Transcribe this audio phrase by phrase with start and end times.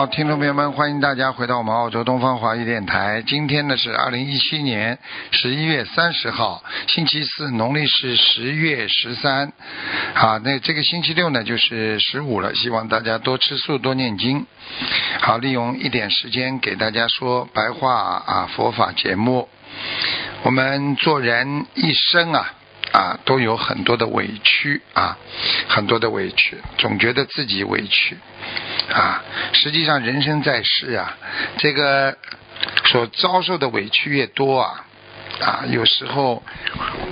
[0.00, 3.22] 好，听众朋友们，欢迎大家回到我们澳洲东方华语电台。
[3.26, 4.98] 今天呢是二零一七年
[5.30, 9.52] 十一月三十号，星期四，农历是十月十三。
[10.14, 14.46] 好，那这个星期六呢就是十五了，希望大家多吃素，多念经。
[15.20, 17.92] 好，利用一点时间给大家说白话
[18.24, 19.50] 啊佛法节目。
[20.44, 22.54] 我们做人一生啊
[23.00, 25.16] 啊都有很多的委屈啊，
[25.68, 28.14] 很多的委屈，总觉得自己委屈
[28.92, 29.22] 啊。
[29.54, 31.16] 实际上，人生在世啊，
[31.56, 32.18] 这个
[32.84, 34.84] 所遭受的委屈越多啊
[35.40, 36.42] 啊，有时候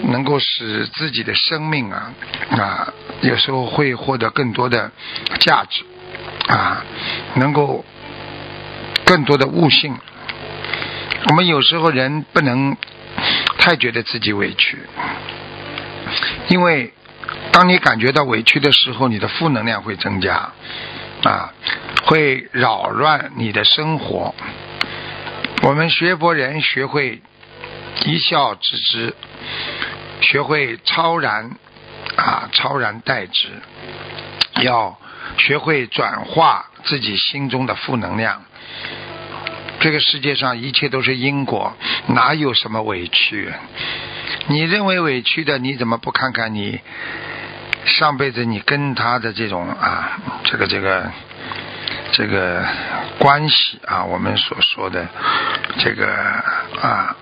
[0.03, 2.13] 能够使自己的生命啊
[2.51, 4.93] 啊，有时候会获得更多的
[5.41, 5.85] 价值
[6.49, 6.85] 啊，
[7.37, 7.83] 能够
[9.07, 9.97] 更多的悟性。
[11.31, 12.77] 我们有时候人不能
[13.59, 14.79] 太觉得自己委屈，
[16.49, 16.93] 因为
[17.53, 20.53] 当你感觉到委屈的时候，你的负能量会增加，
[21.25, 21.53] 啊，
[22.05, 24.35] 会扰乱你的生活。
[25.63, 27.21] 我们学佛人学会
[28.05, 29.15] 一笑置之，
[30.21, 31.51] 学会超然
[32.17, 33.49] 啊，超然待之，
[34.63, 34.99] 要
[35.37, 38.43] 学会转化自己心中的负能量。
[39.81, 43.53] 这个世界上一切都是因果，哪有什么委屈？
[44.47, 46.81] 你认为委屈的，你怎么不看看你
[47.85, 51.11] 上辈子你跟他的这种啊，这个这个
[52.13, 52.65] 这个
[53.19, 54.05] 关系啊？
[54.05, 55.07] 我们所说的
[55.79, 56.07] 这个
[56.81, 57.17] 啊，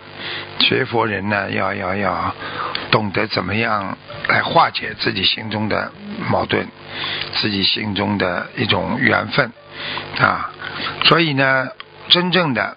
[0.61, 2.35] 学佛人呢，要要要
[2.91, 3.97] 懂得怎么样
[4.29, 5.93] 来化解自己心中的
[6.29, 6.67] 矛盾，
[7.35, 9.53] 自己心中的一种缘分
[10.19, 10.51] 啊，
[11.05, 11.69] 所以呢。
[12.09, 12.77] 真正的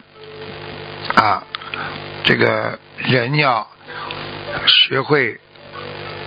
[1.13, 1.43] 啊，
[2.23, 3.67] 这个人要
[4.67, 5.39] 学会，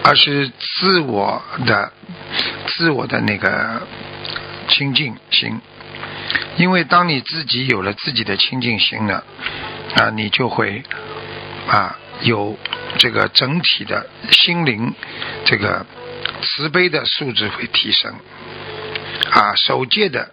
[0.05, 1.93] 而是自我的、
[2.66, 3.83] 自我的那个
[4.69, 5.60] 清净心。
[6.56, 9.25] 因为当你自己有了自己的清净心了，
[9.97, 10.82] 啊，你就会
[11.66, 12.59] 啊有
[12.99, 14.94] 这个整体的心灵
[15.44, 15.87] 这个
[16.43, 18.15] 慈悲的素质会提升，
[19.31, 20.31] 啊，守戒的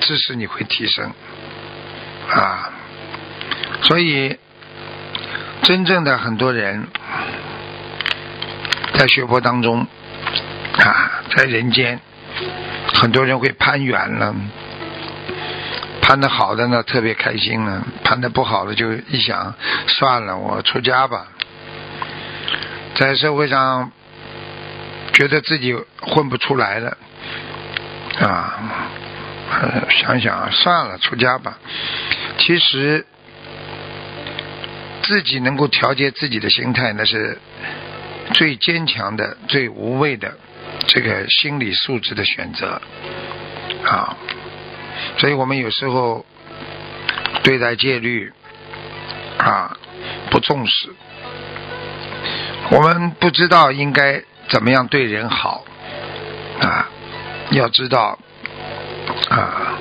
[0.00, 1.12] 知识你会提升。
[2.28, 2.70] 啊，
[3.82, 4.38] 所以
[5.62, 6.86] 真正的很多人
[8.94, 9.86] 在学佛当中
[10.78, 12.00] 啊，在人间，
[12.94, 14.34] 很多人会攀缘了，
[16.02, 19.54] 攀的好的呢特别开心了，攀的不好的就一想
[19.86, 21.28] 算了，我出家吧，
[22.94, 23.90] 在社会上
[25.12, 26.96] 觉得自己混不出来了
[28.20, 28.58] 啊，
[29.90, 31.58] 想想算了，出家吧。
[32.38, 33.06] 其实，
[35.02, 37.38] 自己能够调节自己的心态，那是
[38.32, 40.36] 最坚强的、最无畏的
[40.86, 42.80] 这个心理素质的选择
[43.84, 44.16] 啊。
[45.18, 46.24] 所以我们有时候
[47.42, 48.32] 对待戒律
[49.38, 49.76] 啊
[50.30, 50.94] 不重视，
[52.70, 55.64] 我们不知道应该怎么样对人好
[56.60, 56.88] 啊。
[57.50, 58.18] 要知道
[59.28, 59.78] 啊，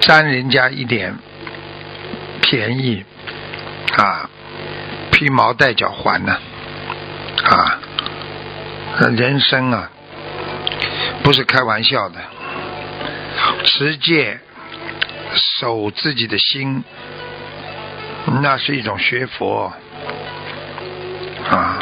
[0.00, 1.16] 占人家一点。
[2.48, 3.04] 便宜
[3.96, 4.30] 啊，
[5.10, 6.38] 披毛戴脚还呢！
[7.44, 7.78] 啊
[9.16, 9.90] 人生啊，
[11.22, 12.18] 不是开玩笑的。
[13.64, 14.40] 持戒
[15.34, 16.82] 守自己的心，
[18.40, 19.72] 那是一种学佛
[21.50, 21.78] 啊。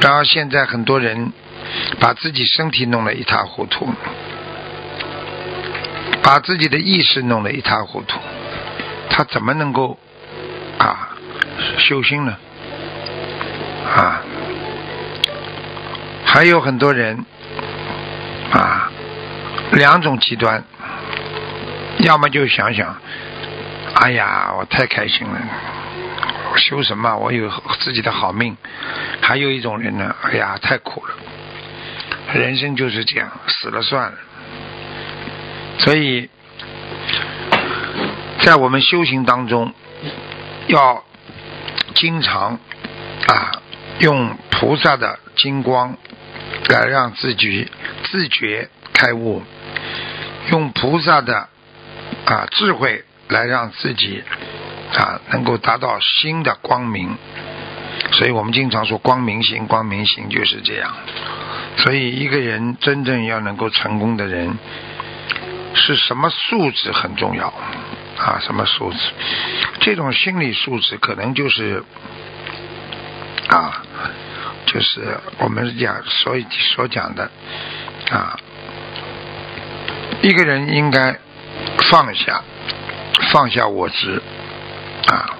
[0.00, 1.32] 然而现在很多人
[1.98, 3.88] 把自己身体弄得一塌糊涂，
[6.22, 8.18] 把自己的意识弄得一塌糊涂。
[9.08, 9.98] 他怎么能够
[10.78, 11.16] 啊
[11.78, 12.36] 修心呢？
[13.94, 14.22] 啊，
[16.24, 17.24] 还有很多人
[18.52, 18.90] 啊，
[19.72, 20.64] 两种极端，
[21.98, 22.96] 要么就想想，
[23.94, 25.38] 哎呀，我太开心了，
[26.52, 27.16] 我修什么？
[27.16, 27.50] 我有
[27.80, 28.56] 自己的好命。
[29.20, 31.14] 还有一种人呢，哎呀，太苦了，
[32.32, 34.18] 人生就是这样，死了算了。
[35.78, 36.30] 所以。
[38.40, 39.72] 在我们修行当中，
[40.66, 41.04] 要
[41.94, 42.58] 经常
[43.28, 43.52] 啊
[44.02, 45.96] 用菩萨的金光
[46.68, 47.70] 来让自己
[48.10, 49.42] 自觉开悟
[50.50, 51.48] 用菩萨的
[52.24, 54.24] 啊智慧来让自己
[54.92, 57.16] 啊能够达到新的光明。
[58.12, 60.92] 所以我们经常说光明心，光明心就是这样。
[61.76, 64.58] 所以一个人真正要能够成功的人，
[65.74, 67.46] 是什么素质很重要
[68.18, 68.40] 啊？
[68.42, 68.98] 什么素质？
[69.80, 71.82] 这种心理素质可能就是，
[74.72, 77.30] 就是我们讲所以所讲的
[78.10, 78.38] 啊，
[80.22, 81.18] 一个人应该
[81.90, 82.42] 放下，
[83.32, 84.22] 放下我执
[85.08, 85.36] 啊。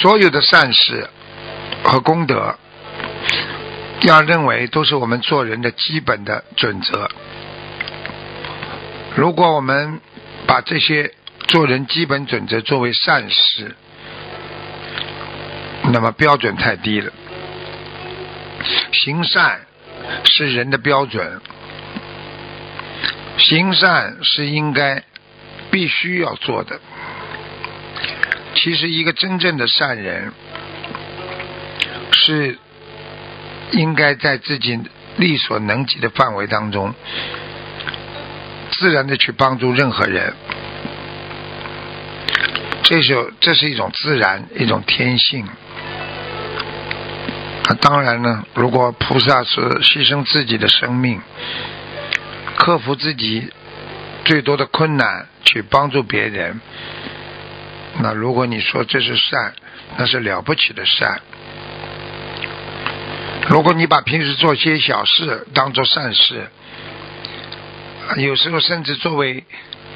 [0.00, 1.08] 所有的善事
[1.82, 2.56] 和功德，
[4.02, 7.08] 要认为都是我们做人的基本的准则。
[9.16, 10.00] 如果我们
[10.46, 11.14] 把这些
[11.46, 13.74] 做人基本准则作为善事，
[15.92, 17.12] 那么标准太低了。
[18.92, 19.60] 行善
[20.24, 21.40] 是人的标准，
[23.38, 25.02] 行善是应该
[25.70, 26.80] 必须要做的。
[28.54, 30.32] 其实，一个真正的善人
[32.12, 32.58] 是
[33.70, 34.78] 应该在自己
[35.16, 36.92] 力所能及的范围当中，
[38.72, 40.34] 自然的去帮助任何人。
[42.82, 45.46] 这是这是一种自然，一种天性。
[47.74, 51.20] 当然呢，如果菩萨是牺牲自己的生命，
[52.56, 53.52] 克服自己
[54.24, 56.60] 最多的困难，去帮助别人。
[58.00, 59.54] 那如果你说这是善，
[59.96, 61.20] 那是了不起的善。
[63.48, 66.48] 如果你把平时做些小事当做善事，
[68.16, 69.44] 有时候甚至作为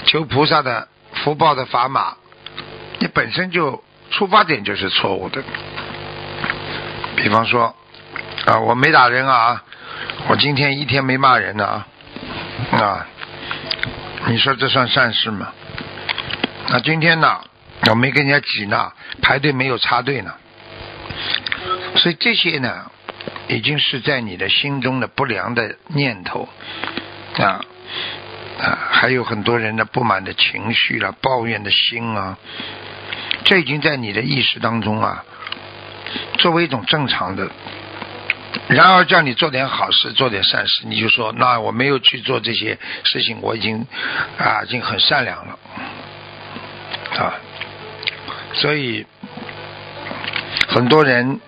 [0.07, 2.17] 求菩萨的福报的砝码，
[2.99, 5.43] 你本身就出发点就是错误的。
[7.23, 7.73] 比方说
[8.47, 9.63] 啊，我没打人啊，
[10.27, 11.85] 我今天一天没骂人呢
[12.73, 13.07] 啊，
[14.27, 15.53] 你说这算善事吗？
[16.69, 17.41] 那今天呢？
[17.89, 18.93] 我没跟人家挤呢，
[19.23, 20.35] 排队没有插队呢，
[21.97, 22.91] 所以这些呢，
[23.49, 26.49] 已经是在你的心中的不良的念头
[27.39, 27.61] 啊
[28.61, 32.37] 啊，还有很多人的不满的情绪了，抱怨的心啊，
[33.45, 35.25] 这已经在你的意识当中啊，
[36.43, 37.49] 作为一种正常的。
[38.67, 43.87] 然而叫你做点好事，做点善事，你就说那我没有去做这些事情，我已经
[44.39, 45.59] 啊，已经很善良了
[47.17, 47.35] 啊。
[48.55, 49.07] 所以，
[50.69, 51.41] 很多人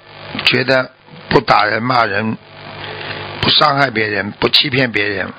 [0.44, 0.93] 觉得
[1.29, 2.38] 不打人、骂人、
[3.40, 5.31] 不伤害别人、不欺骗别人，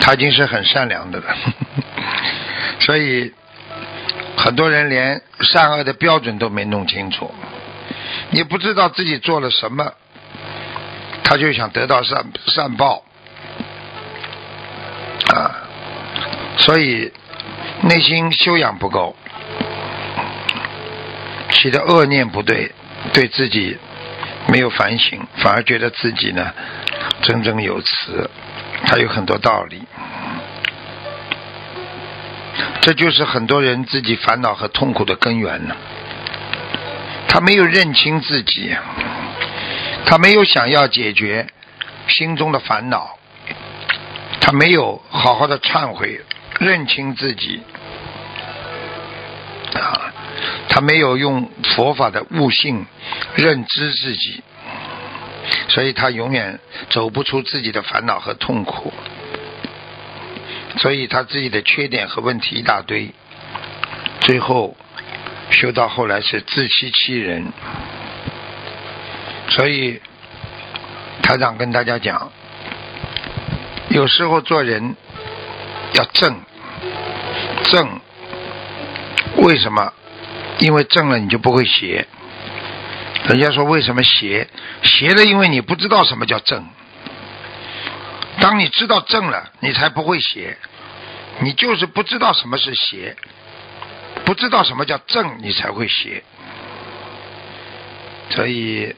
[0.00, 1.26] 他已经是很善良的了。
[2.80, 3.32] 所以，
[4.36, 7.32] 很多人连善恶的标准都没弄清楚，
[8.30, 9.92] 也不知道自己做了什么，
[11.22, 13.02] 他就想得到善善报
[15.34, 15.54] 啊，
[16.58, 17.12] 所以
[17.82, 19.16] 内心修养不够。
[21.50, 22.70] 起的恶念不对，
[23.12, 23.78] 对自己
[24.48, 26.52] 没有反省，反而觉得自己呢
[27.22, 28.30] 铮铮有词，
[28.84, 29.82] 还有很多道理。
[32.82, 35.74] 这就是很多人自己烦恼和痛苦的根源呢。
[37.36, 38.74] 他没有认清自己，
[40.06, 41.46] 他没有想要解决
[42.08, 43.18] 心中的烦恼，
[44.40, 46.18] 他没有好好的忏悔，
[46.58, 47.60] 认清自己
[49.74, 50.14] 啊。
[50.70, 52.86] 他没有用佛法的悟性
[53.34, 54.42] 认知自己，
[55.68, 58.94] 所以他永远走不出自己的烦恼和痛苦，
[60.78, 63.10] 所以他自己的缺点和问题一大堆，
[64.20, 64.74] 最后
[65.56, 67.50] 修到后来是自欺欺人。
[69.48, 70.02] 所以
[71.22, 72.30] 台长跟大家讲，
[73.88, 74.94] 有时候做人
[75.94, 76.38] 要正，
[77.64, 78.00] 正，
[79.36, 79.94] 为什么？
[80.58, 82.06] 因为正了，你就不会邪。
[83.28, 84.46] 人家说为什么邪？
[84.82, 86.66] 邪了，因为你不知道什么叫正。
[88.40, 90.58] 当你知道正了，你才不会邪。
[91.40, 93.16] 你就是不知道什么是邪，
[94.24, 96.22] 不知道什么叫正，你才会邪。
[98.30, 98.94] 所以，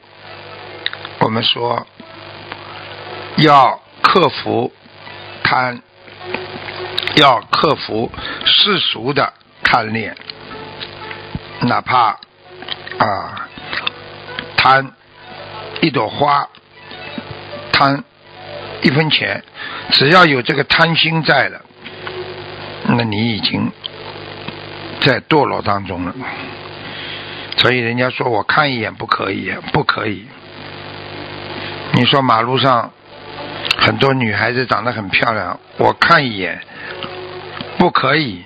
[1.19, 1.85] 我们说
[3.37, 4.73] 要克服
[5.43, 5.81] 贪，
[7.15, 8.11] 要克服
[8.45, 9.33] 世俗的
[9.63, 10.15] 贪恋。
[11.61, 12.17] 哪怕
[12.97, 13.47] 啊
[14.57, 14.91] 贪
[15.81, 16.47] 一朵花，
[17.71, 18.03] 贪
[18.81, 19.43] 一分钱，
[19.91, 21.61] 只要有这个贪心在了，
[22.85, 23.71] 那你已经
[25.01, 26.13] 在堕落当中了。
[27.57, 30.25] 所以人家说我看一眼不可以，不可以。
[31.91, 32.91] 你说马路上
[33.77, 36.61] 很多女孩子长得很漂亮，我看一眼，
[37.77, 38.43] 不可以，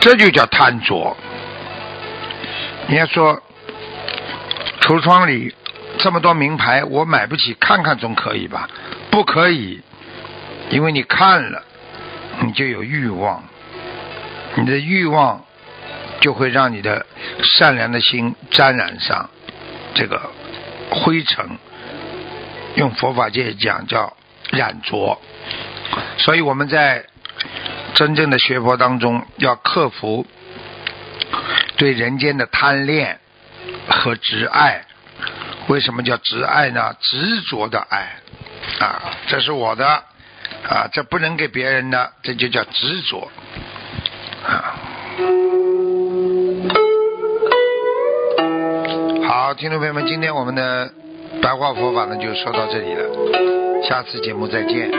[0.00, 1.16] 这就叫贪着。
[2.88, 3.40] 你要说
[4.80, 5.54] 橱窗里
[5.98, 8.68] 这么多名牌，我买不起，看看总可以吧？
[9.10, 9.80] 不可以，
[10.70, 11.62] 因为你看了，
[12.40, 13.42] 你就有欲望，
[14.56, 15.42] 你的欲望
[16.20, 17.06] 就会让你的
[17.42, 19.30] 善良的心沾染上
[19.94, 20.30] 这个
[20.90, 21.58] 灰尘。
[22.76, 24.16] 用佛法界讲叫
[24.52, 25.20] 染着，
[26.18, 27.04] 所以我们在
[27.94, 30.24] 真正的学佛当中要克服
[31.76, 33.18] 对人间的贪恋
[33.88, 34.84] 和执爱。
[35.66, 36.94] 为什么叫执爱呢？
[37.00, 38.16] 执着的爱
[38.78, 39.86] 啊，这是我的
[40.68, 43.30] 啊，这不能给别人的，这就叫执着
[44.46, 44.79] 啊。
[49.60, 50.90] 听众朋友们，今天我们的
[51.42, 54.90] 白话佛法呢就说到这里了，下次节目再见。